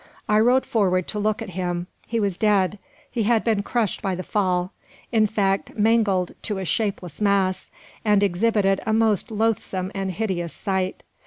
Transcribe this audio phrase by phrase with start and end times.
[0.27, 1.85] I rode forward to look at him.
[2.07, 2.79] He was dead.
[3.11, 4.73] He had been crushed by the fall;
[5.11, 7.69] in fact, mangled to a shapeless mass,
[8.03, 11.03] and exhibited a most loathsome and hideous sight.